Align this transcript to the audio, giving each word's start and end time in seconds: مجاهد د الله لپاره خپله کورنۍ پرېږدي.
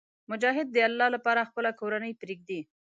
مجاهد 0.31 0.67
د 0.71 0.77
الله 0.87 1.07
لپاره 1.15 1.47
خپله 1.49 1.71
کورنۍ 1.79 2.13
پرېږدي. 2.21 2.59